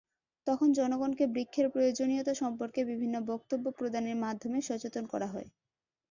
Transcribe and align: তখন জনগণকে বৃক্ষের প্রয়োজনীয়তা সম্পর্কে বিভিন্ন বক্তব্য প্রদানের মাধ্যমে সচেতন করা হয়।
তখন 0.47 0.67
জনগণকে 0.73 1.25
বৃক্ষের 1.27 1.67
প্রয়োজনীয়তা 1.69 2.33
সম্পর্কে 2.35 2.81
বিভিন্ন 2.85 3.15
বক্তব্য 3.31 3.65
প্রদানের 3.77 4.17
মাধ্যমে 4.23 4.59
সচেতন 4.69 5.03
করা 5.05 5.27
হয়। 5.27 5.47